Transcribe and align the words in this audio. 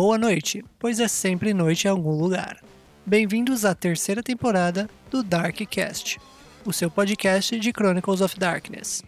boa 0.00 0.16
noite, 0.16 0.64
pois 0.78 0.98
é 0.98 1.06
sempre 1.06 1.52
noite 1.52 1.84
em 1.84 1.90
algum 1.90 2.12
lugar. 2.12 2.64
Bem-vindos 3.04 3.66
à 3.66 3.74
terceira 3.74 4.22
temporada 4.22 4.88
do 5.10 5.22
Darkcast, 5.22 6.18
o 6.64 6.72
seu 6.72 6.90
podcast 6.90 7.60
de 7.60 7.70
Chronicles 7.70 8.22
of 8.22 8.38
Darkness. 8.38 9.02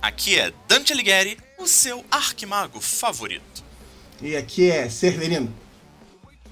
Aqui 0.00 0.38
é 0.38 0.52
Dante 0.68 0.92
Alighieri, 0.92 1.36
o 1.58 1.66
seu 1.66 2.04
arquimago 2.12 2.80
favorito. 2.80 3.64
E 4.22 4.36
aqui 4.36 4.70
é 4.70 4.88
Severino. 4.88 5.52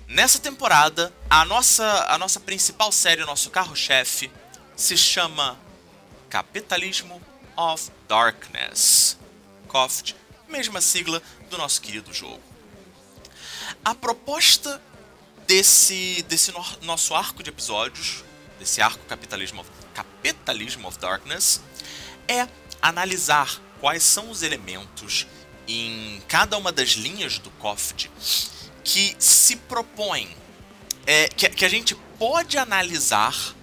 Nessa 0.08 0.40
temporada, 0.40 1.12
a 1.30 1.44
nossa, 1.44 1.86
a 2.08 2.18
nossa 2.18 2.40
principal 2.40 2.90
série, 2.90 3.22
o 3.22 3.26
nosso 3.26 3.48
carro-chefe, 3.48 4.28
se 4.74 4.96
chama 4.96 5.56
Capitalismo 6.28 7.22
of 7.56 7.92
Darkness. 8.08 9.16
COFD, 9.68 10.16
mesma 10.48 10.80
sigla 10.80 11.22
do 11.48 11.56
nosso 11.56 11.80
querido 11.80 12.12
jogo. 12.12 12.51
A 13.84 13.94
proposta 13.94 14.80
desse, 15.46 16.24
desse 16.28 16.52
no, 16.52 16.64
nosso 16.82 17.14
arco 17.14 17.42
de 17.42 17.50
episódios, 17.50 18.24
desse 18.58 18.80
arco 18.80 19.04
Capitalismo 19.06 19.60
of, 19.60 19.70
Capitalism 19.92 20.84
of 20.84 20.98
Darkness, 20.98 21.60
é 22.28 22.46
analisar 22.80 23.60
quais 23.80 24.04
são 24.04 24.30
os 24.30 24.42
elementos 24.42 25.26
em 25.66 26.22
cada 26.28 26.56
uma 26.56 26.70
das 26.70 26.90
linhas 26.90 27.38
do 27.38 27.50
COFD 27.52 28.10
que 28.84 29.16
se 29.18 29.56
propõem, 29.56 30.28
é, 31.06 31.28
que, 31.28 31.48
que 31.48 31.64
a 31.64 31.68
gente 31.68 31.94
pode 32.18 32.56
analisar 32.58 33.54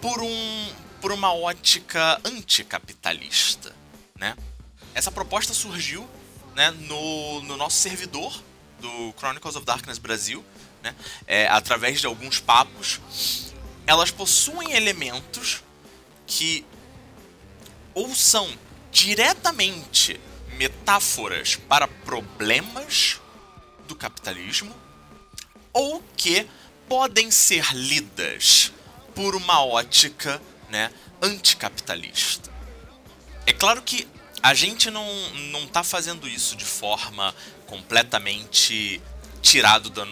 por, 0.00 0.22
um, 0.22 0.72
por 1.00 1.12
uma 1.12 1.34
ótica 1.34 2.20
anticapitalista. 2.24 3.74
Né? 4.18 4.36
Essa 4.94 5.10
proposta 5.10 5.52
surgiu 5.52 6.08
né, 6.54 6.70
no, 6.70 7.42
no 7.42 7.56
nosso 7.56 7.76
servidor 7.76 8.42
do 8.84 9.14
Chronicles 9.16 9.56
of 9.56 9.64
Darkness 9.64 9.96
Brasil, 9.96 10.44
né, 10.82 10.94
é, 11.26 11.46
através 11.48 12.00
de 12.00 12.06
alguns 12.06 12.38
papos, 12.38 13.00
elas 13.86 14.10
possuem 14.10 14.72
elementos 14.72 15.62
que 16.26 16.66
ou 17.94 18.14
são 18.14 18.46
diretamente 18.92 20.20
metáforas 20.58 21.56
para 21.56 21.88
problemas 21.88 23.20
do 23.88 23.96
capitalismo, 23.96 24.74
ou 25.72 26.02
que 26.16 26.46
podem 26.86 27.30
ser 27.30 27.72
lidas 27.72 28.70
por 29.14 29.34
uma 29.34 29.64
ótica 29.64 30.40
né, 30.68 30.90
anticapitalista. 31.22 32.52
É 33.46 33.52
claro 33.52 33.80
que 33.82 34.06
a 34.42 34.52
gente 34.52 34.90
não, 34.90 35.06
não 35.50 35.66
tá 35.66 35.82
fazendo 35.82 36.28
isso 36.28 36.54
de 36.54 36.64
forma 36.64 37.34
completamente 37.74 39.02
tirado 39.42 39.90
da, 39.90 40.06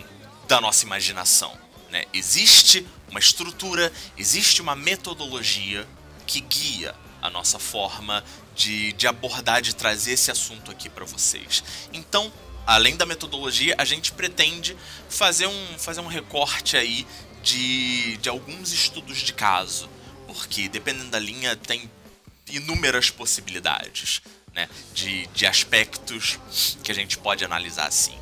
da 0.48 0.60
nossa 0.60 0.84
imaginação. 0.84 1.56
Né? 1.90 2.04
Existe 2.12 2.84
uma 3.08 3.20
estrutura, 3.20 3.92
existe 4.18 4.60
uma 4.60 4.74
metodologia 4.74 5.86
que 6.26 6.40
guia 6.40 6.92
a 7.20 7.30
nossa 7.30 7.60
forma 7.60 8.24
de, 8.56 8.92
de 8.94 9.06
abordar, 9.06 9.62
de 9.62 9.76
trazer 9.76 10.12
esse 10.12 10.30
assunto 10.30 10.72
aqui 10.72 10.88
para 10.88 11.04
vocês. 11.04 11.62
Então, 11.92 12.32
além 12.66 12.96
da 12.96 13.06
metodologia, 13.06 13.76
a 13.78 13.84
gente 13.84 14.10
pretende 14.10 14.76
fazer 15.08 15.46
um, 15.46 15.78
fazer 15.78 16.00
um 16.00 16.08
recorte 16.08 16.76
aí 16.76 17.06
de, 17.44 18.16
de 18.16 18.28
alguns 18.28 18.72
estudos 18.72 19.18
de 19.18 19.32
caso, 19.32 19.88
porque 20.26 20.68
dependendo 20.68 21.10
da 21.10 21.18
linha 21.18 21.54
tem 21.54 21.88
inúmeras 22.48 23.08
possibilidades 23.08 24.20
né, 24.54 24.68
de, 24.94 25.26
de 25.28 25.46
aspectos 25.46 26.38
que 26.82 26.92
a 26.92 26.94
gente 26.94 27.18
pode 27.18 27.44
analisar 27.44 27.86
assim. 27.86 28.14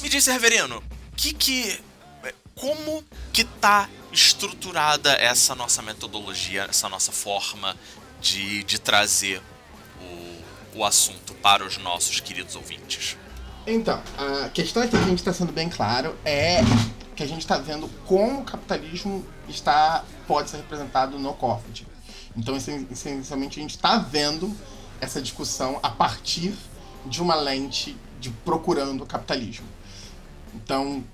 Me 0.00 0.08
diz, 0.08 0.24
Severino, 0.24 0.82
que 1.16 1.32
que, 1.32 1.80
é, 2.24 2.34
como 2.54 3.04
que 3.32 3.44
tá 3.44 3.88
estruturada 4.12 5.12
essa 5.14 5.54
nossa 5.54 5.82
metodologia, 5.82 6.66
essa 6.68 6.88
nossa 6.88 7.12
forma 7.12 7.76
de, 8.20 8.64
de 8.64 8.78
trazer 8.78 9.42
o, 10.00 10.78
o 10.78 10.84
assunto 10.84 11.34
para 11.34 11.64
os 11.64 11.78
nossos 11.78 12.20
queridos 12.20 12.54
ouvintes? 12.54 13.16
Então, 13.66 14.02
a 14.16 14.48
questão 14.48 14.82
aqui 14.82 14.92
que 14.92 14.96
a 14.96 15.08
gente 15.08 15.18
está 15.18 15.32
sendo 15.32 15.52
bem 15.52 15.68
claro 15.68 16.16
é 16.24 16.60
que 17.14 17.22
a 17.22 17.26
gente 17.26 17.40
está 17.40 17.58
vendo 17.58 17.88
como 18.06 18.40
o 18.40 18.44
capitalismo 18.44 19.26
está 19.48 20.04
pode 20.26 20.50
ser 20.50 20.58
representado 20.58 21.18
no 21.18 21.34
COFID. 21.34 21.86
Então, 22.36 22.56
essencialmente, 22.56 23.58
a 23.58 23.62
gente 23.62 23.74
está 23.74 23.98
vendo 23.98 24.56
essa 25.00 25.20
discussão 25.20 25.78
a 25.82 25.90
partir 25.90 26.54
de 27.06 27.22
uma 27.22 27.34
lente 27.34 27.96
de 28.20 28.30
procurando 28.30 29.04
o 29.04 29.06
capitalismo. 29.06 29.66
Então, 30.54 31.04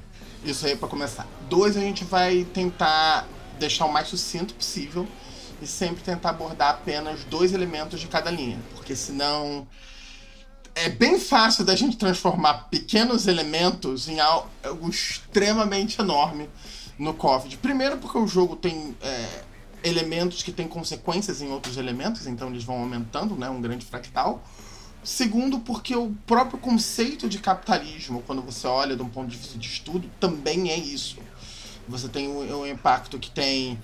isso 0.44 0.66
aí 0.66 0.72
é 0.72 0.76
para 0.76 0.88
começar. 0.88 1.26
Dois, 1.48 1.76
a 1.76 1.80
gente 1.80 2.04
vai 2.04 2.44
tentar 2.44 3.26
deixar 3.58 3.86
o 3.86 3.92
mais 3.92 4.08
sucinto 4.08 4.54
possível 4.54 5.06
e 5.62 5.66
sempre 5.66 6.02
tentar 6.02 6.30
abordar 6.30 6.70
apenas 6.70 7.24
dois 7.24 7.52
elementos 7.52 8.00
de 8.00 8.06
cada 8.06 8.30
linha, 8.30 8.58
porque 8.74 8.96
senão 8.96 9.66
é 10.74 10.88
bem 10.88 11.18
fácil 11.20 11.64
da 11.64 11.76
gente 11.76 11.96
transformar 11.96 12.68
pequenos 12.68 13.26
elementos 13.28 14.08
em 14.08 14.18
algo 14.18 14.88
extremamente 14.88 16.00
enorme 16.00 16.50
no 16.98 17.14
COVID. 17.14 17.56
Primeiro, 17.58 17.98
porque 17.98 18.18
o 18.18 18.26
jogo 18.26 18.56
tem 18.56 18.96
é, 19.00 19.42
elementos 19.84 20.42
que 20.42 20.50
têm 20.50 20.66
consequências 20.66 21.42
em 21.42 21.50
outros 21.50 21.76
elementos, 21.76 22.26
então 22.26 22.48
eles 22.48 22.64
vão 22.64 22.80
aumentando, 22.80 23.36
né, 23.36 23.48
um 23.48 23.60
grande 23.60 23.84
fractal. 23.84 24.42
Segundo, 25.04 25.60
porque 25.60 25.94
o 25.94 26.14
próprio 26.26 26.58
conceito 26.58 27.28
de 27.28 27.38
capitalismo, 27.38 28.22
quando 28.26 28.40
você 28.40 28.66
olha 28.66 28.96
de 28.96 29.02
um 29.02 29.08
ponto 29.08 29.28
de 29.28 29.36
vista 29.36 29.58
de 29.58 29.68
estudo, 29.68 30.10
também 30.18 30.70
é 30.70 30.78
isso. 30.78 31.18
Você 31.86 32.08
tem 32.08 32.26
o, 32.28 32.60
o 32.60 32.66
impacto 32.66 33.18
que 33.18 33.30
tem 33.30 33.78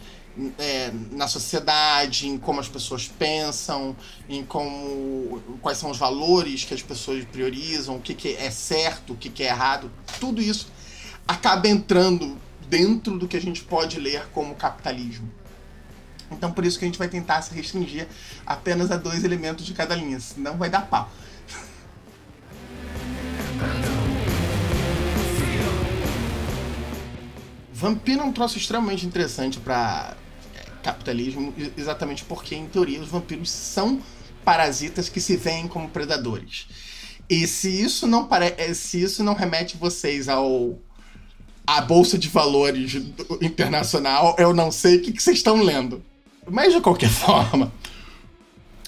é, 0.59 0.91
na 1.12 1.28
sociedade, 1.28 2.27
em 2.27 2.39
como 2.39 2.60
as 2.60 2.69
pessoas 2.69 3.06
pensam, 3.06 3.94
em 4.28 4.44
como 4.44 5.43
quais 5.60 5.77
são 5.77 5.91
os 5.91 5.99
valores 5.99 6.65
que 6.65 6.72
as 6.72 6.83
pessoas 6.83 7.25
priorizam, 7.27 7.97
o 7.97 8.00
que, 8.00 8.15
que 8.15 8.34
é 8.37 8.50
certo, 8.50 9.12
o 9.12 9.16
que, 9.16 9.28
que 9.28 9.43
é 9.43 9.49
errado, 9.49 9.91
tudo 10.19 10.41
isso 10.41 10.69
acaba 11.28 11.69
entrando 11.69 12.39
dentro 12.69 13.19
do 13.19 13.28
que 13.28 13.37
a 13.37 13.41
gente 13.41 13.62
pode 13.62 14.00
ler 14.00 14.27
como 14.33 14.55
capitalismo. 14.55 15.31
Então 16.31 16.53
por 16.53 16.65
isso 16.65 16.79
que 16.79 16.85
a 16.85 16.89
gente 16.89 16.99
vai 16.99 17.09
tentar 17.09 17.43
se 17.43 17.55
restringir 17.55 18.07
apenas 18.47 18.91
a 18.91 18.97
dois 18.97 19.25
elementos 19.25 19.67
de 19.67 19.75
cada 19.75 19.95
linha, 19.95 20.21
senão 20.21 20.57
vai 20.57 20.71
dar 20.71 20.83
pau. 20.83 21.11
Vampiro 27.73 28.21
é 28.21 28.25
um 28.25 28.33
troço 28.33 28.59
extremamente 28.59 29.07
interessante 29.07 29.59
para 29.59 30.15
é, 30.55 30.65
capitalismo, 30.83 31.55
exatamente 31.79 32.23
porque, 32.25 32.55
em 32.55 32.67
teoria, 32.67 33.01
os 33.01 33.09
vampiros 33.09 33.51
são 33.51 34.03
parasitas 34.45 35.09
que 35.09 35.19
se 35.19 35.35
veem 35.35 35.67
como 35.67 35.89
predadores. 35.89 36.67
E 37.29 37.47
se 37.47 37.71
isso 37.71 38.07
não. 38.07 38.29
É, 38.59 38.75
se 38.75 39.03
isso 39.03 39.25
não 39.25 39.33
remete 39.33 39.79
vocês 39.79 40.29
ao 40.29 40.79
a 41.67 41.81
bolsa 41.81 42.19
de 42.19 42.29
valores 42.29 42.97
internacional, 43.41 44.35
eu 44.39 44.53
não 44.53 44.71
sei 44.71 44.97
o 44.97 45.03
que 45.03 45.19
vocês 45.19 45.39
estão 45.39 45.63
lendo. 45.63 46.03
Mas 46.50 46.72
de 46.72 46.81
qualquer 46.81 47.09
forma, 47.11 47.72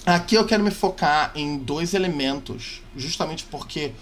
aqui 0.05 0.35
eu 0.35 0.45
quero 0.45 0.63
me 0.63 0.71
focar 0.71 1.31
em 1.33 1.57
dois 1.57 1.93
elementos, 1.93 2.81
justamente 2.95 3.45
porque 3.45 3.93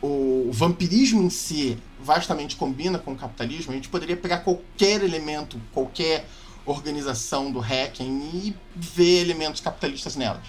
o 0.00 0.50
vampirismo 0.52 1.22
em 1.22 1.30
si 1.30 1.78
vastamente 2.00 2.56
combina 2.56 2.98
com 2.98 3.12
o 3.12 3.16
capitalismo. 3.16 3.70
A 3.70 3.74
gente 3.74 3.88
poderia 3.88 4.16
pegar 4.16 4.38
qualquer 4.38 5.02
elemento, 5.02 5.60
qualquer 5.72 6.26
organização 6.64 7.50
do 7.50 7.60
hacking 7.60 8.30
e 8.34 8.56
ver 8.74 9.20
elementos 9.20 9.60
capitalistas 9.60 10.16
nelas. 10.16 10.46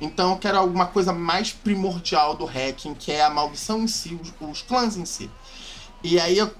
Então 0.00 0.32
eu 0.32 0.38
quero 0.38 0.58
alguma 0.58 0.86
coisa 0.86 1.12
mais 1.12 1.52
primordial 1.52 2.34
do 2.34 2.44
hacking, 2.44 2.94
que 2.94 3.12
é 3.12 3.22
a 3.22 3.30
maldição 3.30 3.82
em 3.82 3.86
si, 3.86 4.18
os, 4.20 4.32
os 4.40 4.62
clãs 4.62 4.96
em 4.96 5.04
si. 5.04 5.30
E 6.02 6.18
aí 6.18 6.38
eu 6.38 6.50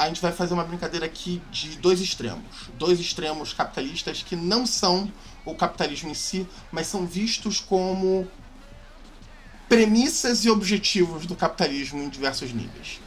a 0.00 0.08
gente 0.08 0.22
vai 0.22 0.32
fazer 0.32 0.54
uma 0.54 0.64
brincadeira 0.64 1.04
aqui 1.04 1.42
de 1.52 1.76
dois 1.76 2.00
extremos. 2.00 2.70
Dois 2.78 2.98
extremos 2.98 3.52
capitalistas 3.52 4.22
que 4.22 4.34
não 4.34 4.64
são 4.64 5.12
o 5.44 5.54
capitalismo 5.54 6.08
em 6.08 6.14
si, 6.14 6.48
mas 6.72 6.86
são 6.86 7.06
vistos 7.06 7.60
como 7.60 8.26
premissas 9.68 10.46
e 10.46 10.48
objetivos 10.48 11.26
do 11.26 11.36
capitalismo 11.36 12.02
em 12.02 12.08
diversos 12.08 12.50
níveis. 12.50 12.98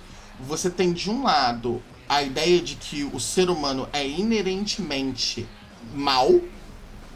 Você 0.42 0.70
tem 0.70 0.94
de 0.94 1.10
um 1.10 1.24
lado 1.24 1.82
a 2.08 2.22
ideia 2.22 2.62
de 2.62 2.76
que 2.76 3.04
o 3.06 3.20
ser 3.20 3.50
humano 3.50 3.90
é 3.92 4.08
inerentemente 4.08 5.48
mal, 5.96 6.30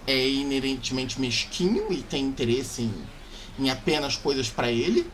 é 0.08 0.28
inerentemente 0.28 1.22
mesquinho 1.22 1.94
e 1.94 2.02
tem 2.02 2.26
interesse 2.26 2.82
em, 2.82 2.94
em 3.60 3.70
apenas 3.70 4.18
coisas 4.18 4.50
para 4.50 4.72
ele, 4.72 5.08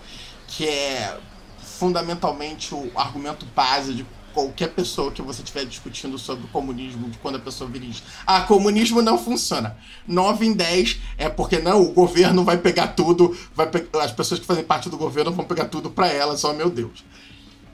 que 0.47 0.65
é 0.65 1.19
fundamentalmente 1.59 2.73
o 2.73 2.89
argumento 2.95 3.45
base 3.47 3.93
de 3.93 4.05
qualquer 4.33 4.69
pessoa 4.69 5.11
que 5.11 5.21
você 5.21 5.41
estiver 5.41 5.65
discutindo 5.65 6.17
sobre 6.17 6.45
o 6.45 6.47
comunismo, 6.47 7.09
de 7.09 7.17
quando 7.19 7.35
a 7.35 7.39
pessoa 7.39 7.69
diz, 7.69 8.03
ah, 8.25 8.41
comunismo 8.41 9.01
não 9.01 9.17
funciona. 9.17 9.77
9 10.07 10.45
em 10.45 10.53
10 10.53 10.99
é 11.17 11.29
porque 11.29 11.59
não, 11.59 11.81
o 11.81 11.93
governo 11.93 12.43
vai 12.43 12.57
pegar 12.57 12.87
tudo, 12.87 13.37
vai 13.55 13.67
pe 13.67 13.85
as 13.99 14.11
pessoas 14.11 14.39
que 14.39 14.45
fazem 14.45 14.63
parte 14.63 14.89
do 14.89 14.97
governo 14.97 15.31
vão 15.31 15.45
pegar 15.45 15.65
tudo 15.65 15.89
para 15.89 16.07
elas, 16.07 16.43
oh 16.43 16.53
meu 16.53 16.69
Deus. 16.69 17.03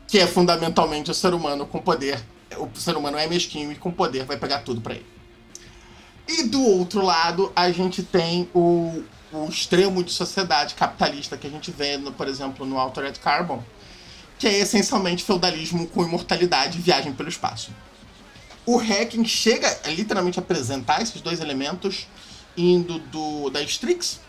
que 0.08 0.20
é 0.20 0.28
fundamentalmente 0.28 1.12
o 1.12 1.14
ser 1.14 1.34
humano 1.34 1.66
com 1.66 1.80
poder. 1.80 2.20
O 2.58 2.70
ser 2.80 2.98
humano 2.98 3.18
é 3.18 3.28
mesquinho 3.28 3.72
e 3.72 3.76
com 3.76 3.92
poder 3.92 4.26
vai 4.26 4.38
pegar 4.38 4.60
tudo 4.60 4.82
para 4.82 4.96
ele. 4.96 5.06
E 6.28 6.44
do 6.44 6.62
outro 6.62 7.04
lado, 7.04 7.52
a 7.56 7.72
gente 7.72 8.04
tem 8.04 8.50
o, 8.54 9.04
o 9.32 9.46
extremo 9.48 10.04
de 10.04 10.12
sociedade 10.12 10.76
capitalista 10.76 11.38
que 11.38 11.48
a 11.48 11.50
gente 11.50 11.72
vê, 11.72 11.98
no, 11.98 12.12
por 12.12 12.28
exemplo, 12.28 12.66
no 12.66 12.80
Altered 12.80 13.20
Carbon, 13.20 13.64
que 14.40 14.48
é 14.48 14.60
essencialmente 14.60 15.24
feudalismo 15.24 15.86
com 15.88 16.04
imortalidade 16.04 16.80
e 16.80 16.82
viagem 16.82 17.14
pelo 17.14 17.28
espaço. 17.28 17.72
O 18.66 18.78
Hacking 18.78 19.26
chega 19.26 19.80
a 19.84 19.90
literalmente 19.90 20.40
apresentar 20.40 21.02
esses 21.02 21.20
dois 21.22 21.42
elementos 21.42 22.08
indo 22.56 23.00
do 23.00 23.50
da 23.50 23.62
Strix, 23.62 24.20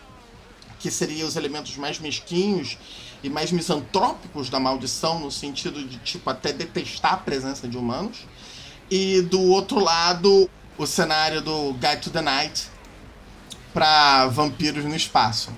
que 0.79 0.91
seriam 0.91 1.27
os 1.27 1.35
elementos 1.35 1.77
mais 1.77 1.97
mesquinhos 1.99 2.77
e 3.23 3.29
mais 3.29 3.51
misantrópicos 3.51 4.49
da 4.49 4.59
maldição, 4.59 5.19
no 5.19 5.31
sentido 5.31 5.81
de, 5.87 5.97
tipo, 5.99 6.29
até 6.29 6.51
detestar 6.51 7.13
a 7.13 7.17
presença 7.17 7.67
de 7.67 7.77
humanos. 7.77 8.25
E 8.89 9.21
do 9.21 9.39
outro 9.41 9.79
lado, 9.79 10.49
o 10.77 10.85
cenário 10.85 11.41
do 11.41 11.73
Guide 11.73 12.01
to 12.01 12.09
the 12.09 12.21
Night 12.21 12.67
para 13.73 14.27
vampiros 14.27 14.83
no 14.83 14.95
espaço. 14.95 15.51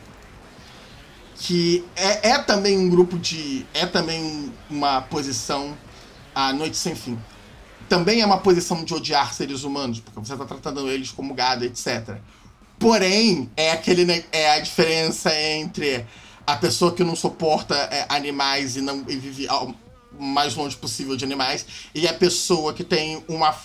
Que 1.46 1.84
é, 1.96 2.30
é 2.30 2.40
também 2.40 2.78
um 2.78 2.90
grupo 2.90 3.18
de. 3.18 3.66
É 3.74 3.86
também 3.86 4.52
uma 4.70 5.02
posição 5.02 5.78
a 6.34 6.54
Noite 6.54 6.78
Sem 6.78 6.96
Fim. 6.96 7.20
Também 7.90 8.22
é 8.22 8.26
uma 8.26 8.40
posição 8.40 8.84
de 8.84 8.94
odiar 8.94 9.34
seres 9.34 9.64
humanos, 9.64 10.00
porque 10.00 10.20
você 10.20 10.34
está 10.34 10.46
tratando 10.46 10.90
eles 10.90 11.12
como 11.12 11.34
gado, 11.34 11.66
etc. 11.66 12.18
Porém, 12.80 13.50
é 13.56 13.72
aquele 13.72 14.26
é 14.32 14.52
a 14.54 14.60
diferença 14.60 15.34
entre 15.38 16.06
a 16.46 16.56
pessoa 16.56 16.94
que 16.94 17.04
não 17.04 17.16
suporta 17.16 17.76
é, 17.76 18.06
animais 18.10 18.76
e 18.76 18.82
não 18.82 19.04
e 19.08 19.16
vive 19.16 19.48
ao 19.48 19.74
mais 20.20 20.56
longe 20.56 20.76
possível 20.76 21.16
de 21.16 21.26
animais 21.26 21.66
e 21.94 22.08
a 22.08 22.14
pessoa 22.14 22.74
que 22.74 22.84
tem 22.84 23.24
uma, 23.28 23.56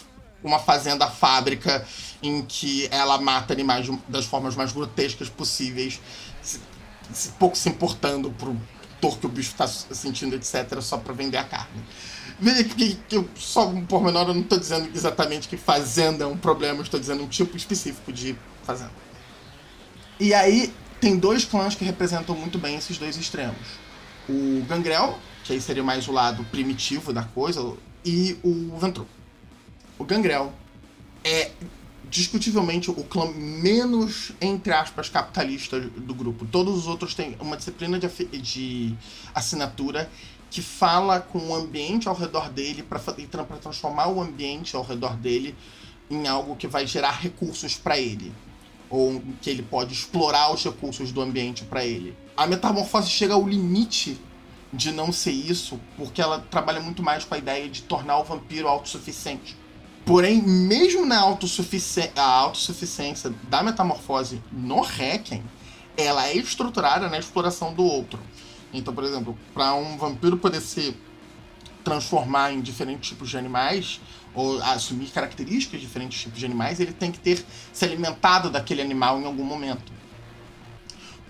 uma 0.42 0.58
fazenda 0.58 1.08
fábrica 1.08 1.86
em 2.22 2.42
que 2.42 2.88
ela 2.90 3.20
mata 3.20 3.52
animais 3.52 3.86
das 4.08 4.24
formas 4.24 4.56
mais 4.56 4.72
grotescas 4.72 5.28
possíveis, 5.28 6.00
pouco 7.38 7.56
se 7.56 7.68
importando 7.68 8.30
pro 8.32 8.56
dor 9.00 9.18
que 9.18 9.26
o 9.26 9.28
bicho 9.28 9.50
está 9.50 9.66
sentindo, 9.66 10.34
etc., 10.34 10.80
só 10.80 10.98
para 10.98 11.12
vender 11.12 11.36
a 11.36 11.44
carne. 11.44 11.82
Veja 12.40 12.64
que, 12.64 12.94
que 13.08 13.16
eu, 13.16 13.28
só 13.36 13.66
um 13.66 13.84
pormenor, 13.84 14.28
eu 14.28 14.34
não 14.34 14.42
estou 14.42 14.58
dizendo 14.58 14.88
exatamente 14.94 15.48
que 15.48 15.56
fazenda 15.56 16.24
é 16.24 16.26
um 16.26 16.36
problema, 16.36 16.82
estou 16.82 17.00
dizendo 17.00 17.24
um 17.24 17.28
tipo 17.28 17.56
específico 17.56 18.12
de 18.12 18.36
fazenda. 18.62 18.92
E 20.20 20.32
aí, 20.34 20.72
tem 21.00 21.16
dois 21.16 21.44
clãs 21.44 21.74
que 21.74 21.84
representam 21.84 22.34
muito 22.36 22.58
bem 22.58 22.76
esses 22.76 22.98
dois 22.98 23.16
extremos. 23.16 23.56
O 24.28 24.64
Gangrel, 24.68 25.18
que 25.44 25.52
aí 25.52 25.60
seria 25.60 25.82
mais 25.82 26.06
o 26.06 26.12
lado 26.12 26.44
primitivo 26.44 27.12
da 27.12 27.22
coisa, 27.22 27.74
e 28.04 28.38
o 28.42 28.76
Ventru. 28.78 29.06
O 29.98 30.04
Gangrel 30.04 30.52
é 31.24 31.50
discutivelmente 32.10 32.90
o 32.90 33.04
clã 33.04 33.26
menos, 33.32 34.32
entre 34.40 34.72
aspas, 34.72 35.08
capitalista 35.08 35.80
do 35.80 36.14
grupo. 36.14 36.46
Todos 36.46 36.76
os 36.76 36.86
outros 36.86 37.14
têm 37.14 37.36
uma 37.40 37.56
disciplina 37.56 37.98
de, 37.98 38.08
de 38.38 38.94
assinatura 39.34 40.10
que 40.50 40.62
fala 40.62 41.20
com 41.20 41.38
o 41.38 41.54
ambiente 41.54 42.08
ao 42.08 42.14
redor 42.14 42.50
dele 42.50 42.82
para 42.82 42.98
transformar 43.60 44.08
o 44.08 44.20
ambiente 44.20 44.74
ao 44.74 44.82
redor 44.82 45.16
dele 45.16 45.54
em 46.10 46.26
algo 46.26 46.56
que 46.56 46.66
vai 46.66 46.86
gerar 46.86 47.12
recursos 47.12 47.74
para 47.74 47.98
ele 47.98 48.32
ou 48.90 49.22
que 49.42 49.50
ele 49.50 49.62
pode 49.62 49.92
explorar 49.92 50.52
os 50.52 50.64
recursos 50.64 51.12
do 51.12 51.20
ambiente 51.20 51.64
para 51.64 51.84
ele. 51.84 52.16
A 52.36 52.46
metamorfose 52.46 53.10
chega 53.10 53.34
ao 53.34 53.46
limite 53.46 54.18
de 54.72 54.92
não 54.92 55.12
ser 55.12 55.32
isso, 55.32 55.78
porque 55.96 56.20
ela 56.20 56.40
trabalha 56.50 56.80
muito 56.80 57.02
mais 57.02 57.24
com 57.24 57.34
a 57.34 57.38
ideia 57.38 57.68
de 57.68 57.82
tornar 57.82 58.18
o 58.18 58.24
vampiro 58.24 58.68
autossuficiente. 58.68 59.56
Porém, 60.08 60.40
mesmo 60.40 61.04
na 61.04 61.20
autossufici 61.20 62.10
a 62.16 62.22
autossuficiência 62.22 63.30
da 63.42 63.62
metamorfose 63.62 64.42
no 64.50 64.80
Requiem, 64.80 65.44
ela 65.98 66.26
é 66.26 66.34
estruturada 66.34 67.10
na 67.10 67.18
exploração 67.18 67.74
do 67.74 67.84
outro. 67.84 68.18
Então, 68.72 68.94
por 68.94 69.04
exemplo, 69.04 69.38
para 69.52 69.74
um 69.74 69.98
vampiro 69.98 70.38
poder 70.38 70.62
se 70.62 70.96
transformar 71.84 72.54
em 72.54 72.62
diferentes 72.62 73.10
tipos 73.10 73.28
de 73.28 73.36
animais, 73.36 74.00
ou 74.34 74.58
assumir 74.62 75.08
características 75.08 75.78
de 75.78 75.86
diferentes 75.86 76.22
tipos 76.22 76.38
de 76.38 76.46
animais, 76.46 76.80
ele 76.80 76.94
tem 76.94 77.12
que 77.12 77.18
ter 77.18 77.44
se 77.70 77.84
alimentado 77.84 78.48
daquele 78.48 78.80
animal 78.80 79.20
em 79.20 79.26
algum 79.26 79.44
momento. 79.44 79.92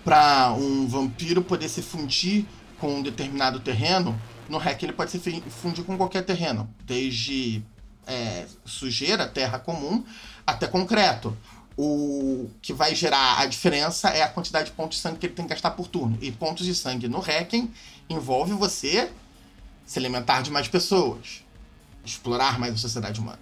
Para 0.05 0.53
um 0.53 0.87
vampiro 0.87 1.41
poder 1.41 1.67
se 1.67 1.81
fundir 1.81 2.45
com 2.79 2.95
um 2.95 3.01
determinado 3.01 3.59
terreno, 3.59 4.17
no 4.47 4.57
REC 4.57 4.83
ele 4.83 4.93
pode 4.93 5.11
se 5.11 5.19
fundir 5.49 5.83
com 5.83 5.97
qualquer 5.97 6.23
terreno, 6.23 6.73
desde 6.85 7.61
é, 8.07 8.45
sujeira, 8.65 9.27
terra 9.27 9.59
comum, 9.59 10.03
até 10.45 10.67
concreto. 10.67 11.37
O 11.77 12.49
que 12.61 12.73
vai 12.73 12.93
gerar 12.93 13.39
a 13.39 13.45
diferença 13.45 14.09
é 14.09 14.21
a 14.21 14.27
quantidade 14.27 14.69
de 14.69 14.75
pontos 14.75 14.97
de 14.97 15.01
sangue 15.01 15.17
que 15.17 15.27
ele 15.27 15.33
tem 15.33 15.45
que 15.45 15.53
gastar 15.53 15.71
por 15.71 15.87
turno. 15.87 16.17
E 16.21 16.31
pontos 16.31 16.65
de 16.65 16.75
sangue 16.75 17.07
no 17.07 17.19
Requiem 17.19 17.73
envolve 18.09 18.51
você 18.53 19.09
se 19.85 19.97
alimentar 19.97 20.41
de 20.41 20.51
mais 20.51 20.67
pessoas 20.67 21.43
explorar 22.09 22.59
mais 22.59 22.73
a 22.73 22.77
sociedade 22.77 23.19
humana. 23.19 23.39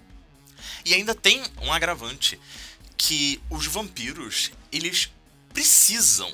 E 0.86 0.94
ainda 0.94 1.16
tem 1.16 1.42
um 1.62 1.72
agravante 1.72 2.40
que 2.98 3.42
os 3.50 3.66
vampiros 3.68 4.52
eles 4.72 5.12
precisam 5.54 6.32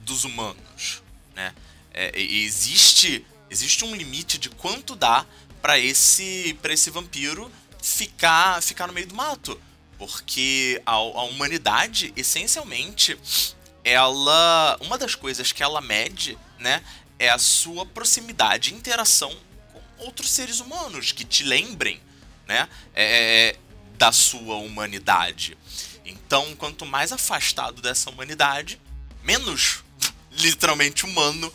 dos 0.00 0.24
humanos, 0.24 1.02
né? 1.34 1.54
É, 1.92 2.18
existe 2.20 3.24
existe 3.50 3.84
um 3.84 3.94
limite 3.94 4.38
de 4.38 4.50
quanto 4.50 4.94
dá 4.94 5.24
para 5.60 5.78
esse 5.78 6.56
para 6.62 6.72
esse 6.72 6.90
vampiro 6.90 7.50
ficar 7.82 8.62
ficar 8.62 8.86
no 8.86 8.92
meio 8.92 9.06
do 9.06 9.14
mato, 9.14 9.60
porque 9.98 10.80
a, 10.84 10.92
a 10.92 11.22
humanidade 11.24 12.12
essencialmente 12.16 13.18
ela 13.84 14.76
uma 14.80 14.98
das 14.98 15.14
coisas 15.14 15.52
que 15.52 15.62
ela 15.62 15.80
mede, 15.80 16.38
né, 16.58 16.82
é 17.18 17.30
a 17.30 17.38
sua 17.38 17.86
proximidade 17.86 18.72
e 18.72 18.76
interação 18.76 19.34
outros 19.98 20.30
seres 20.30 20.60
humanos 20.60 21.12
que 21.12 21.24
te 21.24 21.42
lembrem, 21.42 22.00
né, 22.46 22.68
é, 22.94 23.56
da 23.96 24.12
sua 24.12 24.56
humanidade. 24.56 25.58
Então, 26.04 26.54
quanto 26.56 26.86
mais 26.86 27.12
afastado 27.12 27.82
dessa 27.82 28.10
humanidade, 28.10 28.80
menos 29.22 29.82
literalmente 30.30 31.04
humano 31.04 31.52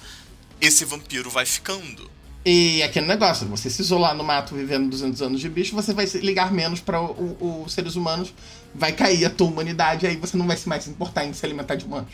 esse 0.60 0.86
vampiro 0.86 1.30
vai 1.30 1.46
ficando. 1.46 2.12
E 2.46 2.84
aquele 2.84 3.08
negócio, 3.08 3.48
você 3.48 3.70
se 3.70 3.82
isolar 3.82 4.14
no 4.14 4.24
mato 4.24 4.54
vivendo 4.54 4.90
200 4.90 5.22
anos 5.22 5.40
de 5.40 5.48
bicho, 5.48 5.74
você 5.74 5.94
vai 5.94 6.06
ligar 6.06 6.52
menos 6.52 6.82
para 6.82 7.02
os 7.02 7.72
seres 7.72 7.96
humanos, 7.96 8.34
vai 8.76 8.92
cair 8.92 9.24
a 9.26 9.30
tua 9.30 9.48
humanidade, 9.48 10.06
aí 10.06 10.18
você 10.18 10.36
não 10.36 10.46
vai 10.46 10.58
se 10.58 10.68
mais 10.68 10.86
importar 10.88 11.26
em 11.26 11.32
se 11.32 11.46
alimentar 11.46 11.76
de 11.76 11.86
humanos. 11.86 12.12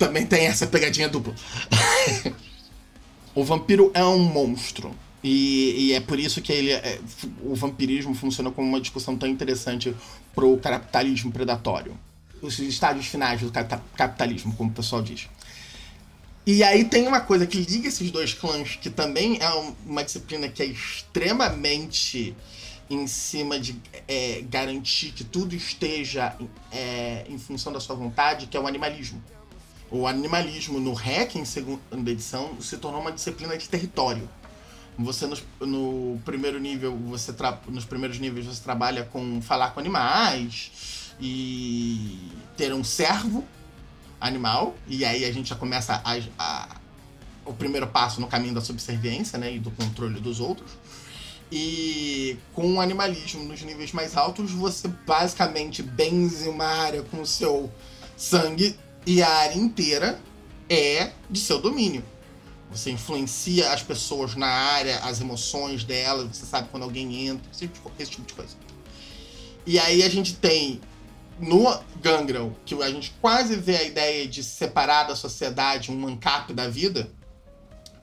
Também 0.00 0.26
tem 0.26 0.46
essa 0.46 0.66
pegadinha 0.66 1.08
dupla. 1.08 1.32
o 3.34 3.44
vampiro 3.44 3.92
é 3.94 4.04
um 4.04 4.18
monstro. 4.18 4.92
E, 5.22 5.86
e, 5.86 5.92
é 5.94 6.00
por 6.00 6.18
isso 6.18 6.42
que 6.42 6.52
ele, 6.52 6.72
é, 6.72 7.00
o 7.42 7.54
vampirismo 7.54 8.14
funciona 8.14 8.50
como 8.50 8.68
uma 8.68 8.80
discussão 8.80 9.16
tão 9.16 9.26
interessante 9.26 9.94
pro 10.34 10.58
capitalismo 10.58 11.32
predatório. 11.32 11.96
Os 12.42 12.58
estádios 12.58 13.06
finais 13.06 13.40
do 13.40 13.50
capitalismo, 13.96 14.54
como 14.54 14.70
o 14.70 14.72
pessoal 14.74 15.00
diz. 15.00 15.28
E 16.46 16.62
aí 16.62 16.84
tem 16.84 17.08
uma 17.08 17.20
coisa 17.20 17.46
que 17.46 17.58
liga 17.58 17.88
esses 17.88 18.10
dois 18.10 18.34
clãs, 18.34 18.76
que 18.76 18.90
também 18.90 19.38
é 19.40 19.48
uma 19.86 20.04
disciplina 20.04 20.46
que 20.46 20.62
é 20.62 20.66
extremamente 20.66 22.36
em 22.90 23.06
cima 23.06 23.58
de 23.58 23.80
é, 24.06 24.42
garantir 24.42 25.12
que 25.12 25.24
tudo 25.24 25.54
esteja 25.54 26.36
é, 26.70 27.24
em 27.30 27.38
função 27.38 27.72
da 27.72 27.80
sua 27.80 27.96
vontade, 27.96 28.46
que 28.46 28.56
é 28.56 28.60
o 28.60 28.66
animalismo. 28.66 29.22
O 29.90 30.06
animalismo 30.06 30.78
no 30.78 30.92
REC, 30.92 31.36
em 31.36 31.46
segunda 31.46 32.10
edição, 32.10 32.60
se 32.60 32.76
tornou 32.76 33.00
uma 33.00 33.12
disciplina 33.12 33.56
de 33.56 33.66
território. 33.66 34.28
Você 34.98 35.26
no, 35.26 35.36
no 35.66 36.20
primeiro 36.26 36.60
nível, 36.60 36.94
você 37.06 37.32
tra, 37.32 37.58
nos 37.68 37.86
primeiros 37.86 38.18
níveis 38.18 38.46
você 38.46 38.62
trabalha 38.62 39.04
com 39.04 39.40
falar 39.40 39.70
com 39.70 39.80
animais 39.80 41.14
e 41.18 42.18
ter 42.56 42.72
um 42.72 42.84
servo 42.84 43.44
animal. 44.26 44.74
E 44.86 45.04
aí 45.04 45.24
a 45.24 45.32
gente 45.32 45.48
já 45.48 45.54
começa 45.54 46.00
a, 46.04 46.18
a, 46.38 46.68
o 47.44 47.52
primeiro 47.52 47.86
passo 47.86 48.20
no 48.20 48.26
caminho 48.26 48.54
da 48.54 48.60
subserviência 48.60 49.38
né, 49.38 49.54
e 49.54 49.58
do 49.58 49.70
controle 49.70 50.20
dos 50.20 50.40
outros. 50.40 50.72
E 51.52 52.36
com 52.52 52.74
o 52.74 52.80
animalismo 52.80 53.44
nos 53.44 53.62
níveis 53.62 53.92
mais 53.92 54.16
altos, 54.16 54.50
você 54.50 54.88
basicamente 54.88 55.82
benze 55.82 56.48
uma 56.48 56.64
área 56.64 57.02
com 57.02 57.20
o 57.20 57.26
seu 57.26 57.70
sangue 58.16 58.76
e 59.06 59.22
a 59.22 59.28
área 59.28 59.56
inteira 59.56 60.18
é 60.68 61.12
de 61.30 61.38
seu 61.38 61.60
domínio. 61.60 62.02
Você 62.70 62.90
influencia 62.90 63.72
as 63.72 63.82
pessoas 63.82 64.34
na 64.34 64.48
área, 64.48 64.98
as 65.00 65.20
emoções 65.20 65.84
delas, 65.84 66.36
você 66.36 66.46
sabe 66.46 66.68
quando 66.70 66.82
alguém 66.82 67.28
entra, 67.28 67.48
esse 67.52 67.68
tipo, 67.68 67.92
esse 67.98 68.10
tipo 68.10 68.26
de 68.26 68.34
coisa. 68.34 68.56
E 69.66 69.78
aí 69.78 70.02
a 70.02 70.08
gente 70.08 70.34
tem 70.34 70.80
no 71.38 71.64
Gangrel, 72.00 72.56
que 72.64 72.74
a 72.82 72.90
gente 72.90 73.14
quase 73.20 73.56
vê 73.56 73.76
a 73.76 73.82
ideia 73.82 74.26
de 74.26 74.42
separar 74.42 75.04
da 75.04 75.16
sociedade 75.16 75.90
um 75.90 75.96
mancap 75.96 76.52
da 76.52 76.68
vida, 76.68 77.10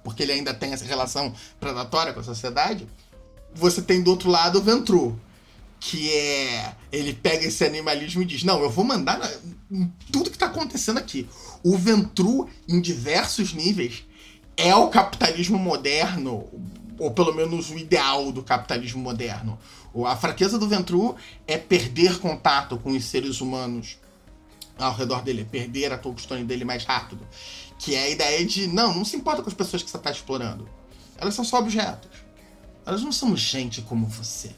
porque 0.03 0.23
ele 0.23 0.33
ainda 0.33 0.53
tem 0.53 0.73
essa 0.73 0.85
relação 0.85 1.33
predatória 1.59 2.13
com 2.13 2.19
a 2.19 2.23
sociedade. 2.23 2.87
Você 3.53 3.81
tem 3.81 4.01
do 4.01 4.11
outro 4.11 4.29
lado 4.29 4.59
o 4.59 4.61
Ventru, 4.61 5.19
que 5.79 6.11
é. 6.11 6.75
Ele 6.91 7.13
pega 7.13 7.45
esse 7.45 7.65
animalismo 7.65 8.21
e 8.21 8.25
diz: 8.25 8.43
Não, 8.43 8.61
eu 8.61 8.69
vou 8.69 8.85
mandar 8.85 9.17
na, 9.17 9.29
em 9.71 9.91
tudo 10.11 10.29
que 10.29 10.37
tá 10.37 10.45
acontecendo 10.45 10.97
aqui. 10.97 11.27
O 11.63 11.77
Ventru, 11.77 12.47
em 12.67 12.79
diversos 12.79 13.53
níveis, 13.53 14.05
é 14.55 14.75
o 14.75 14.89
capitalismo 14.89 15.57
moderno, 15.57 16.47
ou 17.01 17.09
pelo 17.09 17.33
menos 17.33 17.71
o 17.71 17.77
ideal 17.79 18.31
do 18.31 18.43
capitalismo 18.43 19.01
moderno. 19.01 19.57
A 20.05 20.15
fraqueza 20.15 20.59
do 20.59 20.69
Ventru 20.69 21.15
é 21.47 21.57
perder 21.57 22.19
contato 22.19 22.77
com 22.77 22.91
os 22.91 23.05
seres 23.05 23.41
humanos 23.41 23.97
ao 24.77 24.93
redor 24.93 25.23
dele, 25.23 25.41
é 25.41 25.45
perder 25.45 25.91
a 25.91 25.97
touchstone 25.97 26.43
dele 26.43 26.63
mais 26.63 26.85
rápido. 26.85 27.27
Que 27.79 27.95
é 27.95 28.03
a 28.03 28.09
ideia 28.09 28.45
de, 28.45 28.67
não, 28.67 28.93
não 28.93 29.03
se 29.03 29.15
importa 29.15 29.41
com 29.41 29.49
as 29.49 29.55
pessoas 29.55 29.81
que 29.81 29.89
você 29.89 29.97
está 29.97 30.11
explorando. 30.11 30.69
Elas 31.17 31.33
são 31.33 31.43
só 31.43 31.57
objetos. 31.57 32.11
Elas 32.85 33.01
não 33.01 33.11
são 33.11 33.35
gente 33.35 33.81
como 33.81 34.05
você. 34.05 34.51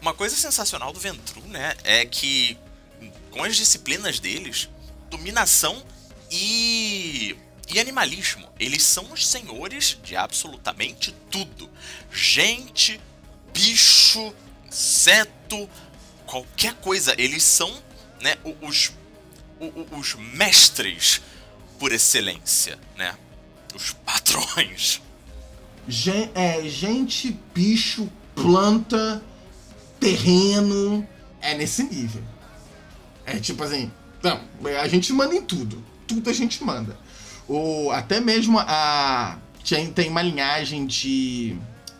Uma 0.00 0.14
coisa 0.14 0.36
sensacional 0.36 0.92
do 0.92 1.00
Ventru, 1.00 1.40
né, 1.48 1.74
é 1.82 2.06
que 2.06 2.56
com 3.32 3.42
as 3.42 3.56
disciplinas 3.56 4.20
deles, 4.20 4.68
dominação 5.10 5.82
e 6.32 7.36
e 7.68 7.78
animalismo. 7.78 8.48
Eles 8.58 8.82
são 8.82 9.12
os 9.12 9.26
senhores 9.26 9.98
de 10.02 10.16
absolutamente 10.16 11.14
tudo. 11.30 11.70
Gente, 12.12 13.00
bicho, 13.52 14.34
inseto, 14.66 15.68
qualquer 16.26 16.74
coisa. 16.74 17.14
Eles 17.16 17.42
são, 17.42 17.70
né, 18.20 18.36
os 18.60 18.92
os 19.92 20.14
mestres 20.16 21.22
por 21.78 21.92
excelência, 21.92 22.78
né? 22.96 23.16
Os 23.74 23.92
patrões. 23.92 25.00
Gen 25.86 26.30
é, 26.34 26.62
gente, 26.68 27.38
bicho, 27.54 28.10
planta, 28.34 29.22
terreno. 30.00 31.06
É 31.40 31.54
nesse 31.54 31.84
nível. 31.84 32.22
É 33.24 33.38
tipo 33.38 33.62
assim. 33.62 33.90
Não, 34.22 34.40
a 34.80 34.88
gente 34.88 35.12
manda 35.12 35.34
em 35.34 35.42
tudo. 35.42 35.91
Tudo 36.14 36.30
a 36.30 36.32
gente 36.32 36.62
manda. 36.64 36.96
O, 37.48 37.90
até 37.90 38.20
mesmo 38.20 38.58
a. 38.58 39.38
Tem 39.94 40.08
uma 40.08 40.22
linhagem 40.22 40.86
de 40.86 41.56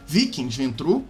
Vikings 0.06 0.58
Ventru, 0.58 1.06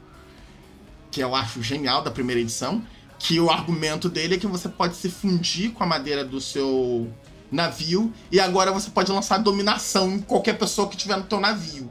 que 1.11 1.21
eu 1.21 1.35
acho 1.35 1.63
genial 1.63 2.03
da 2.03 2.11
primeira 2.11 2.41
edição. 2.41 2.83
Que 3.19 3.41
o 3.41 3.51
argumento 3.51 4.09
dele 4.09 4.35
é 4.35 4.39
que 4.39 4.47
você 4.47 4.69
pode 4.69 4.97
se 4.97 5.09
fundir 5.09 5.73
com 5.73 5.83
a 5.83 5.87
madeira 5.87 6.25
do 6.25 6.41
seu 6.41 7.11
navio 7.51 8.13
e 8.31 8.41
agora 8.41 8.73
você 8.73 8.91
pode 8.91 9.13
lançar 9.13 9.39
dominação 9.39 10.11
em 10.11 10.21
qualquer 10.21 10.59
pessoa 10.59 10.89
que 10.89 10.97
tiver 10.97 11.17
no 11.17 11.25
teu 11.25 11.39
navio. 11.39 11.91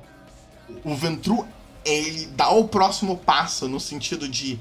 O 0.83 0.95
Ventru 0.95 1.47
ele 1.83 2.27
dá 2.35 2.49
o 2.49 2.67
próximo 2.67 3.17
passo 3.17 3.67
no 3.67 3.79
sentido 3.79 4.27
de, 4.27 4.59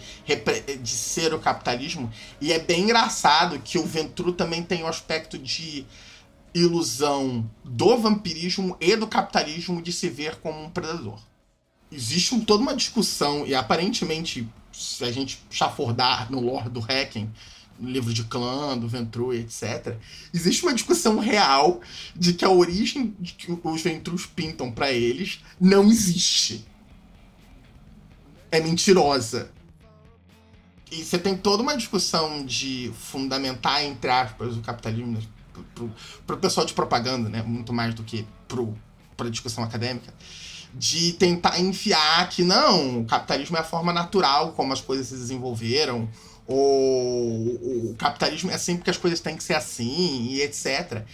de 0.81 0.91
ser 0.91 1.35
o 1.35 1.39
capitalismo. 1.39 2.11
E 2.41 2.53
é 2.53 2.59
bem 2.59 2.85
engraçado 2.85 3.59
que 3.59 3.79
o 3.79 3.85
Ventru 3.85 4.33
também 4.33 4.63
tem 4.63 4.83
o 4.83 4.87
aspecto 4.87 5.39
de 5.39 5.85
ilusão 6.55 7.49
do 7.65 7.97
vampirismo 7.97 8.77
e 8.81 8.97
do 8.97 9.07
capitalismo 9.07 9.81
de 9.81 9.93
se 9.93 10.09
ver 10.09 10.37
como 10.37 10.65
um 10.65 10.71
predador. 10.71 11.19
Existe 11.91 12.39
toda 12.41 12.63
uma 12.63 12.75
discussão, 12.75 13.47
e 13.47 13.55
aparentemente, 13.55 14.49
se 14.73 15.05
a 15.05 15.11
gente 15.11 15.41
chafurdar 15.51 16.31
no 16.31 16.41
lore 16.41 16.69
do 16.69 16.81
Hacking, 16.81 17.31
no 17.79 17.91
livro 17.91 18.13
de 18.13 18.25
clã, 18.25 18.77
do 18.77 18.87
Ventru, 18.87 19.33
etc., 19.33 19.97
existe 20.33 20.63
uma 20.63 20.75
discussão 20.75 21.19
real 21.19 21.81
de 22.15 22.35
que 22.35 22.45
a 22.45 22.51
origem 22.51 23.15
que 23.23 23.51
os 23.63 23.83
Ventrus 23.83 24.27
pintam 24.27 24.71
para 24.71 24.93
eles 24.93 25.41
não 25.61 25.85
existe 25.89 26.65
é 28.51 28.61
mentirosa. 28.61 29.51
E 30.91 31.05
você 31.05 31.19
tem 31.19 31.37
toda 31.37 31.63
uma 31.63 31.77
discussão 31.77 32.45
de 32.45 32.93
fundamentar, 32.99 33.85
entre 33.85 34.11
aspas, 34.11 34.57
o 34.57 34.61
capitalismo 34.61 35.19
pro, 35.75 35.91
pro 36.27 36.37
pessoal 36.37 36.67
de 36.67 36.73
propaganda, 36.73 37.29
né? 37.29 37.43
Muito 37.43 37.73
mais 37.73 37.95
do 37.95 38.03
que 38.03 38.27
pro, 38.49 38.77
pra 39.17 39.29
discussão 39.29 39.65
acadêmica. 39.65 40.13
De 40.73 41.13
tentar 41.15 41.59
enfiar 41.61 42.29
que 42.29 42.45
não, 42.45 43.01
o 43.01 43.05
capitalismo 43.05 43.57
é 43.57 43.61
a 43.61 43.65
forma 43.65 43.93
natural 43.93 44.53
como 44.53 44.73
as 44.73 44.81
coisas 44.81 45.09
se 45.09 45.15
desenvolveram, 45.15 46.09
ou 46.47 47.91
o 47.91 47.95
capitalismo 47.99 48.51
é 48.51 48.55
assim 48.55 48.77
porque 48.77 48.91
as 48.91 48.97
coisas 48.97 49.21
têm 49.21 49.37
que 49.37 49.43
ser 49.43 49.55
assim, 49.55 50.29
e 50.31 50.43
etc. 50.43 51.05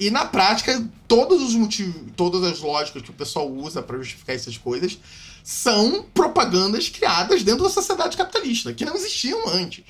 E 0.00 0.10
na 0.10 0.24
prática, 0.26 0.86
todos 1.08 1.42
os 1.42 1.54
motivos, 1.54 2.12
todas 2.16 2.44
as 2.44 2.60
lógicas 2.60 3.02
que 3.02 3.10
o 3.10 3.14
pessoal 3.14 3.50
usa 3.50 3.82
para 3.82 3.98
justificar 3.98 4.36
essas 4.36 4.56
coisas 4.56 4.98
são 5.42 6.02
propagandas 6.14 6.88
criadas 6.88 7.42
dentro 7.42 7.64
da 7.64 7.70
sociedade 7.70 8.16
capitalista, 8.16 8.72
que 8.72 8.84
não 8.84 8.94
existiam 8.94 9.48
antes. 9.48 9.84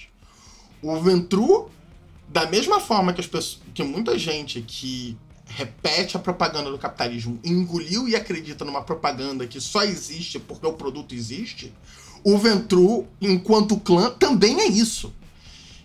O 0.80 0.96
Ventru, 1.00 1.70
da 2.38 2.48
mesma 2.48 2.78
forma 2.78 3.12
que, 3.12 3.20
as 3.20 3.26
pessoas, 3.26 3.60
que 3.74 3.82
muita 3.82 4.16
gente 4.16 4.62
que 4.62 5.16
repete 5.46 6.16
a 6.16 6.20
propaganda 6.20 6.70
do 6.70 6.78
capitalismo 6.78 7.40
engoliu 7.42 8.08
e 8.08 8.14
acredita 8.14 8.64
numa 8.64 8.82
propaganda 8.82 9.44
que 9.44 9.60
só 9.60 9.82
existe 9.82 10.38
porque 10.38 10.64
o 10.64 10.72
produto 10.74 11.16
existe, 11.16 11.72
o 12.22 12.38
Ventru, 12.38 13.08
enquanto 13.20 13.80
clã, 13.80 14.10
também 14.10 14.60
é 14.60 14.68
isso. 14.68 15.12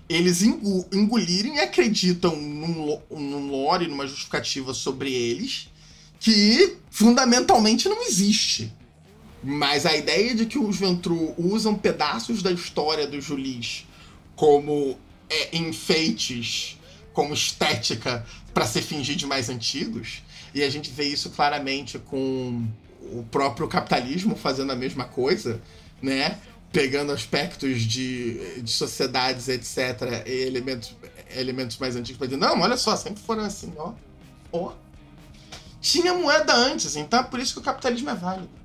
Eles 0.07 0.43
engolirem 0.43 1.55
e 1.55 1.59
acreditam 1.59 2.35
num, 2.35 3.01
num 3.09 3.49
lore, 3.49 3.87
numa 3.87 4.05
justificativa 4.05 4.75
sobre 4.75 5.11
eles, 5.11 5.69
que 6.19 6.77
fundamentalmente 6.91 7.89
não 7.89 8.03
existe. 8.03 8.71
Mas 9.43 9.87
a 9.87 9.95
ideia 9.95 10.35
de 10.35 10.45
que 10.45 10.59
os 10.59 10.77
Ventru 10.77 11.33
usam 11.35 11.73
pedaços 11.73 12.43
da 12.43 12.51
história 12.51 13.07
do 13.07 13.19
Julis 13.19 13.87
como 14.35 14.99
é, 15.29 15.57
enfeites, 15.57 16.79
como 17.13 17.33
estética, 17.33 18.25
para 18.53 18.65
se 18.65 18.81
fingir 18.81 19.15
de 19.15 19.25
mais 19.25 19.49
antigos, 19.49 20.23
e 20.53 20.63
a 20.63 20.69
gente 20.69 20.91
vê 20.91 21.05
isso 21.05 21.29
claramente 21.31 21.97
com 21.97 22.67
o 23.01 23.23
próprio 23.31 23.67
capitalismo 23.67 24.35
fazendo 24.35 24.71
a 24.71 24.75
mesma 24.75 25.05
coisa, 25.05 25.61
né? 26.01 26.39
Pegando 26.71 27.11
aspectos 27.11 27.81
de, 27.81 28.61
de 28.61 28.71
sociedades, 28.71 29.47
etc., 29.47 30.23
e 30.25 30.31
elementos, 30.31 30.95
elementos 31.35 31.77
mais 31.77 31.95
antigos 31.95 32.17
para 32.17 32.27
dizer, 32.27 32.39
não, 32.39 32.59
olha 32.61 32.77
só, 32.77 32.95
sempre 32.95 33.21
foram 33.21 33.43
assim, 33.43 33.73
ó. 33.77 33.93
ó. 34.51 34.73
Tinha 35.81 36.13
moeda 36.13 36.53
antes, 36.53 36.95
então 36.95 37.19
é 37.19 37.23
por 37.23 37.39
isso 37.39 37.53
que 37.53 37.59
o 37.59 37.63
capitalismo 37.63 38.09
é 38.09 38.15
válido. 38.15 38.62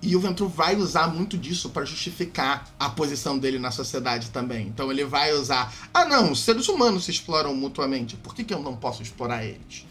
E 0.00 0.14
o 0.14 0.20
Ventru 0.20 0.48
vai 0.48 0.76
usar 0.76 1.08
muito 1.08 1.36
disso 1.36 1.70
para 1.70 1.84
justificar 1.84 2.68
a 2.78 2.88
posição 2.88 3.36
dele 3.36 3.58
na 3.58 3.70
sociedade 3.70 4.30
também. 4.30 4.68
Então 4.68 4.92
ele 4.92 5.04
vai 5.04 5.32
usar: 5.32 5.74
ah, 5.92 6.04
não, 6.04 6.32
os 6.32 6.44
seres 6.44 6.68
humanos 6.68 7.04
se 7.04 7.10
exploram 7.10 7.54
mutuamente, 7.54 8.16
por 8.16 8.34
que, 8.34 8.44
que 8.44 8.54
eu 8.54 8.60
não 8.60 8.76
posso 8.76 9.02
explorar 9.02 9.44
eles? 9.44 9.86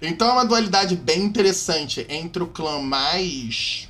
Então 0.00 0.28
é 0.28 0.32
uma 0.32 0.44
dualidade 0.44 0.96
bem 0.96 1.22
interessante 1.22 2.04
entre 2.08 2.42
o 2.42 2.48
clã 2.48 2.80
mais. 2.80 3.88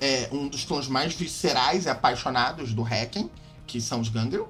É, 0.00 0.28
um 0.30 0.46
dos 0.46 0.64
clãs 0.64 0.86
mais 0.86 1.14
viscerais 1.14 1.86
e 1.86 1.88
apaixonados 1.88 2.72
do 2.72 2.84
Hacken, 2.84 3.28
que 3.66 3.80
são 3.80 4.00
os 4.00 4.08
Gangrel, 4.08 4.48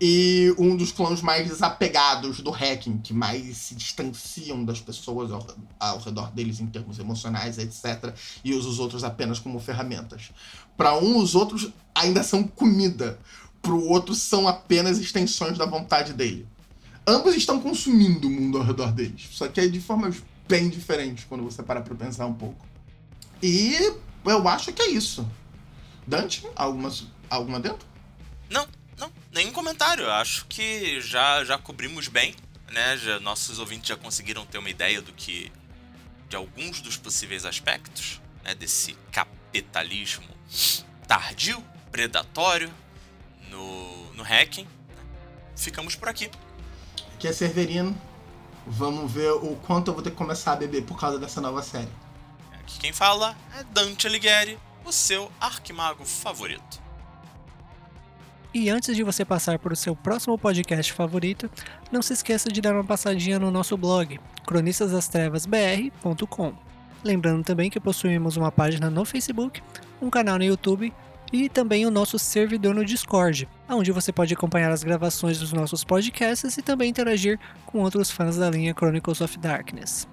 e 0.00 0.54
um 0.58 0.76
dos 0.76 0.92
clãs 0.92 1.22
mais 1.22 1.48
desapegados 1.48 2.40
do 2.40 2.50
hacking, 2.50 2.98
que 2.98 3.14
mais 3.14 3.56
se 3.56 3.74
distanciam 3.74 4.64
das 4.64 4.80
pessoas 4.80 5.32
ao, 5.32 5.46
ao 5.80 5.98
redor 5.98 6.30
deles 6.32 6.60
em 6.60 6.66
termos 6.66 6.98
emocionais, 6.98 7.58
etc. 7.58 8.14
E 8.44 8.52
usa 8.52 8.68
os 8.68 8.78
outros 8.78 9.04
apenas 9.04 9.38
como 9.38 9.58
ferramentas. 9.58 10.30
Para 10.76 10.96
um, 10.98 11.16
os 11.18 11.34
outros 11.34 11.72
ainda 11.94 12.22
são 12.22 12.44
comida. 12.44 13.18
Para 13.62 13.72
o 13.72 13.88
outro, 13.88 14.14
são 14.14 14.46
apenas 14.46 14.98
extensões 14.98 15.56
da 15.56 15.64
vontade 15.64 16.12
dele. 16.12 16.46
Ambos 17.06 17.34
estão 17.34 17.58
consumindo 17.58 18.28
o 18.28 18.30
mundo 18.30 18.58
ao 18.58 18.64
redor 18.64 18.92
deles. 18.92 19.28
Só 19.32 19.48
que 19.48 19.60
é 19.60 19.66
de 19.66 19.80
formas 19.80 20.22
bem 20.46 20.68
diferentes 20.68 21.24
quando 21.24 21.42
você 21.42 21.62
para 21.62 21.80
pra 21.80 21.94
pensar 21.94 22.26
um 22.26 22.34
pouco. 22.34 22.66
E 23.42 23.92
eu 24.24 24.48
acho 24.48 24.72
que 24.72 24.82
é 24.82 24.90
isso. 24.90 25.26
Dante, 26.06 26.46
alguma, 26.54 26.92
alguma 27.30 27.58
dentro? 27.58 27.86
Não, 28.50 28.66
nenhum 29.36 29.52
comentário. 29.52 30.10
Acho 30.10 30.46
que 30.46 31.00
já, 31.00 31.44
já 31.44 31.58
cobrimos 31.58 32.08
bem, 32.08 32.34
né? 32.72 32.96
Já, 32.96 33.20
nossos 33.20 33.58
ouvintes 33.58 33.88
já 33.88 33.96
conseguiram 33.96 34.44
ter 34.44 34.58
uma 34.58 34.70
ideia 34.70 35.00
do 35.00 35.12
que. 35.12 35.52
de 36.28 36.34
alguns 36.34 36.80
dos 36.80 36.96
possíveis 36.96 37.44
aspectos 37.44 38.20
né, 38.42 38.54
desse 38.54 38.94
capitalismo 39.12 40.26
tardio, 41.06 41.62
predatório 41.92 42.72
no, 43.50 44.12
no 44.14 44.22
hacking. 44.22 44.66
Ficamos 45.54 45.94
por 45.94 46.08
aqui. 46.08 46.30
Aqui 47.14 47.28
é 47.28 47.32
Severino. 47.32 47.96
Vamos 48.66 49.12
ver 49.12 49.30
o 49.30 49.54
quanto 49.64 49.88
eu 49.88 49.94
vou 49.94 50.02
ter 50.02 50.10
que 50.10 50.16
começar 50.16 50.52
a 50.52 50.56
beber 50.56 50.82
por 50.82 50.98
causa 50.98 51.18
dessa 51.18 51.40
nova 51.40 51.62
série. 51.62 51.88
Aqui 52.54 52.80
quem 52.80 52.92
fala 52.92 53.36
é 53.56 53.62
Dante 53.62 54.08
Alighieri, 54.08 54.58
o 54.84 54.90
seu 54.90 55.30
arquimago 55.40 56.04
favorito. 56.04 56.85
E 58.58 58.70
antes 58.70 58.96
de 58.96 59.02
você 59.02 59.22
passar 59.22 59.58
para 59.58 59.74
o 59.74 59.76
seu 59.76 59.94
próximo 59.94 60.38
podcast 60.38 60.90
favorito, 60.90 61.50
não 61.92 62.00
se 62.00 62.14
esqueça 62.14 62.48
de 62.48 62.62
dar 62.62 62.72
uma 62.72 62.82
passadinha 62.82 63.38
no 63.38 63.50
nosso 63.50 63.76
blog, 63.76 64.18
cronistasdastrevasbr.com. 64.46 66.54
Lembrando 67.04 67.44
também 67.44 67.68
que 67.68 67.78
possuímos 67.78 68.38
uma 68.38 68.50
página 68.50 68.88
no 68.88 69.04
Facebook, 69.04 69.62
um 70.00 70.08
canal 70.08 70.38
no 70.38 70.44
YouTube 70.44 70.90
e 71.30 71.50
também 71.50 71.84
o 71.84 71.90
nosso 71.90 72.18
servidor 72.18 72.74
no 72.74 72.82
Discord, 72.82 73.46
onde 73.68 73.92
você 73.92 74.10
pode 74.10 74.32
acompanhar 74.32 74.72
as 74.72 74.82
gravações 74.82 75.38
dos 75.38 75.52
nossos 75.52 75.84
podcasts 75.84 76.56
e 76.56 76.62
também 76.62 76.88
interagir 76.88 77.38
com 77.66 77.80
outros 77.80 78.10
fãs 78.10 78.38
da 78.38 78.48
linha 78.48 78.72
Chronicles 78.72 79.20
of 79.20 79.38
Darkness. 79.38 80.08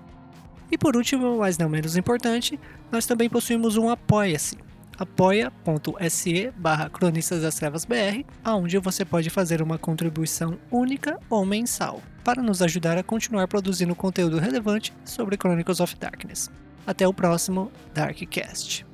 E 0.69 0.77
por 0.77 0.97
último, 0.97 1.37
mas 1.37 1.57
não 1.57 1.69
menos 1.69 1.95
importante, 1.95 2.59
nós 2.91 3.05
também 3.05 3.29
possuímos 3.29 3.77
um 3.77 3.89
Apoia-se, 3.89 4.57
apoia.se 4.97 6.51
barra 6.55 6.89
Cronistas 6.89 7.41
das 7.41 7.55
Trevas 7.55 7.85
BR, 7.85 8.23
onde 8.45 8.77
você 8.77 9.03
pode 9.03 9.29
fazer 9.29 9.61
uma 9.61 9.77
contribuição 9.77 10.57
única 10.71 11.19
ou 11.29 11.45
mensal, 11.45 12.01
para 12.23 12.41
nos 12.41 12.61
ajudar 12.61 12.97
a 12.97 13.03
continuar 13.03 13.47
produzindo 13.47 13.95
conteúdo 13.95 14.39
relevante 14.39 14.93
sobre 15.03 15.37
Chronicles 15.37 15.79
of 15.79 15.95
Darkness. 15.95 16.49
Até 16.85 17.07
o 17.07 17.13
próximo 17.13 17.71
Darkcast. 17.93 18.92